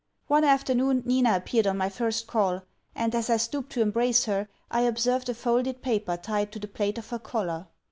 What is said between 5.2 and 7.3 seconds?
a folded paper tied to the plate of her